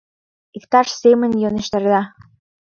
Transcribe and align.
—иктаж 0.57 0.87
семын 1.01 1.31
йӧнештарена... 1.41 2.01